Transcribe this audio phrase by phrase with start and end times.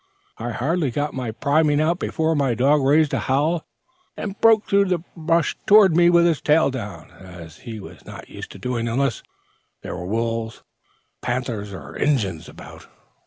[0.39, 3.67] I had hardly got my priming out before my dog raised a howl
[4.17, 8.27] and broke through the brush toward me with his tail down, as he was not
[8.27, 9.21] used to doing unless
[9.83, 10.63] there were wolves,
[11.21, 12.87] painters (panthers), or Injins about.